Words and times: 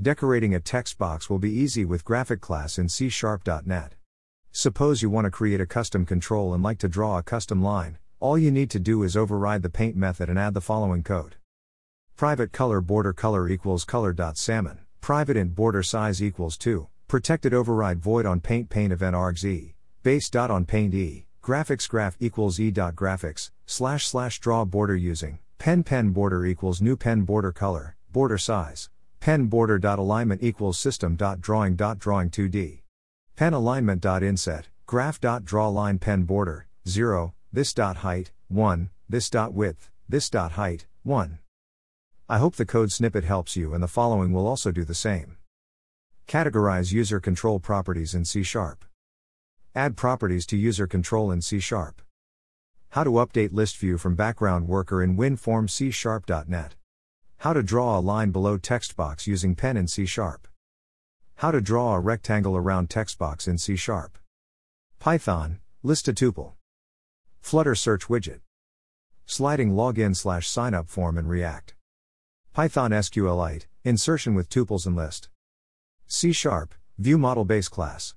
Decorating 0.00 0.54
a 0.54 0.60
text 0.60 0.96
box 0.96 1.28
will 1.28 1.40
be 1.40 1.50
easy 1.50 1.84
with 1.84 2.04
graphic 2.04 2.40
class 2.40 2.78
in 2.78 2.88
C 2.88 3.08
Sharp.net. 3.08 3.94
Suppose 4.52 5.02
you 5.02 5.10
want 5.10 5.24
to 5.24 5.30
create 5.32 5.60
a 5.60 5.66
custom 5.66 6.06
control 6.06 6.54
and 6.54 6.62
like 6.62 6.78
to 6.78 6.88
draw 6.88 7.18
a 7.18 7.22
custom 7.24 7.60
line, 7.64 7.98
all 8.20 8.38
you 8.38 8.52
need 8.52 8.70
to 8.70 8.78
do 8.78 9.02
is 9.02 9.16
override 9.16 9.62
the 9.62 9.68
paint 9.68 9.96
method 9.96 10.28
and 10.28 10.38
add 10.38 10.54
the 10.54 10.60
following 10.60 11.02
code. 11.02 11.34
Private 12.14 12.52
color 12.52 12.80
border 12.80 13.12
color 13.12 13.48
equals 13.48 13.84
color.salmon, 13.84 14.78
private 15.00 15.36
int 15.36 15.56
border 15.56 15.82
size 15.82 16.22
equals 16.22 16.56
2, 16.56 16.86
protected 17.08 17.52
override 17.52 17.98
void 17.98 18.24
on 18.24 18.38
paint 18.38 18.70
paint 18.70 18.92
event 18.92 19.16
args 19.16 19.44
e, 19.44 19.74
base 20.04 20.30
dot 20.30 20.48
on 20.48 20.64
paint 20.64 20.94
e, 20.94 21.26
graphics 21.42 21.88
graph 21.88 22.16
equals 22.20 22.60
e 22.60 22.70
dot 22.70 22.94
graphics, 22.94 23.50
slash 23.66 24.06
slash 24.06 24.38
draw 24.38 24.64
border 24.64 24.94
using, 24.94 25.40
pen 25.58 25.82
pen 25.82 26.10
border 26.10 26.46
equals 26.46 26.80
new 26.80 26.96
pen 26.96 27.22
border 27.22 27.50
color, 27.50 27.96
border 28.12 28.38
size, 28.38 28.90
pen 29.20 29.46
border 29.46 29.78
dot 29.78 29.98
alignment 29.98 30.42
equals 30.42 30.78
system 30.78 31.16
dot 31.16 31.40
drawing 31.40 31.76
dot 31.76 31.98
drawing 31.98 32.30
2D. 32.30 32.80
Pen 33.36 33.52
alignment 33.52 34.00
dot 34.00 34.22
inset, 34.22 34.68
graph 34.86 35.20
dot 35.20 35.44
draw 35.44 35.68
line 35.68 35.98
pen 35.98 36.24
border, 36.24 36.66
0, 36.88 37.34
this 37.52 37.74
dot 37.74 37.98
height, 37.98 38.32
1, 38.48 38.90
this 39.08 39.28
dot 39.28 39.52
width, 39.52 39.90
this 40.08 40.30
dot 40.30 40.52
height, 40.52 40.86
1. 41.02 41.38
I 42.28 42.38
hope 42.38 42.56
the 42.56 42.66
code 42.66 42.92
snippet 42.92 43.24
helps 43.24 43.56
you 43.56 43.74
and 43.74 43.82
the 43.82 43.88
following 43.88 44.32
will 44.32 44.46
also 44.46 44.70
do 44.70 44.84
the 44.84 44.94
same. 44.94 45.36
Categorize 46.26 46.92
user 46.92 47.20
control 47.20 47.58
properties 47.58 48.14
in 48.14 48.24
C 48.24 48.42
Sharp. 48.42 48.84
Add 49.74 49.96
properties 49.96 50.44
to 50.46 50.56
user 50.56 50.86
control 50.86 51.30
in 51.30 51.40
C 51.40 51.58
Sharp. 51.58 52.02
How 52.90 53.04
to 53.04 53.10
update 53.12 53.52
list 53.52 53.76
view 53.76 53.98
from 53.98 54.14
background 54.14 54.68
worker 54.68 55.02
in 55.02 55.16
WinForm 55.16 55.70
C 55.70 55.90
Sharp.net. 55.90 56.74
How 57.42 57.52
to 57.52 57.62
draw 57.62 57.96
a 57.96 58.00
line 58.00 58.32
below 58.32 58.58
text 58.58 58.96
box 58.96 59.28
using 59.28 59.54
pen 59.54 59.76
in 59.76 59.86
C 59.86 60.06
Sharp. 60.06 60.48
How 61.36 61.52
to 61.52 61.60
draw 61.60 61.94
a 61.94 62.00
rectangle 62.00 62.56
around 62.56 62.90
text 62.90 63.16
box 63.16 63.46
in 63.46 63.58
C 63.58 63.76
Sharp. 63.76 64.18
Python, 64.98 65.60
list 65.84 66.08
a 66.08 66.12
tuple. 66.12 66.54
Flutter 67.40 67.76
search 67.76 68.08
widget. 68.08 68.40
Sliding 69.24 69.70
login 69.70 70.16
slash 70.16 70.48
signup 70.48 70.88
form 70.88 71.16
in 71.16 71.28
React. 71.28 71.76
Python 72.54 72.90
SQLite, 72.90 73.66
insertion 73.84 74.34
with 74.34 74.50
tuples 74.50 74.84
and 74.84 74.96
list. 74.96 75.28
C 76.08 76.32
Sharp, 76.32 76.74
view 76.98 77.18
model 77.18 77.44
base 77.44 77.68
class. 77.68 78.14